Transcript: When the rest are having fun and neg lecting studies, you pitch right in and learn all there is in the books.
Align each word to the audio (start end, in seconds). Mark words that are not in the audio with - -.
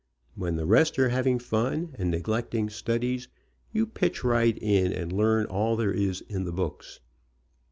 When 0.33 0.55
the 0.55 0.65
rest 0.65 0.97
are 0.97 1.09
having 1.09 1.37
fun 1.37 1.91
and 1.93 2.09
neg 2.09 2.27
lecting 2.27 2.71
studies, 2.71 3.27
you 3.71 3.85
pitch 3.85 4.23
right 4.23 4.57
in 4.57 4.91
and 4.91 5.13
learn 5.13 5.45
all 5.45 5.75
there 5.75 5.93
is 5.93 6.21
in 6.21 6.43
the 6.43 6.51
books. 6.51 6.99